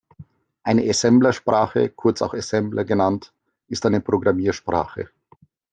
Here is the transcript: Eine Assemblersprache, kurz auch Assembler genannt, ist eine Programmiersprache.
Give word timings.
Eine 0.63 0.89
Assemblersprache, 0.89 1.89
kurz 1.91 2.23
auch 2.23 2.33
Assembler 2.33 2.85
genannt, 2.85 3.31
ist 3.67 3.85
eine 3.85 4.01
Programmiersprache. 4.01 5.11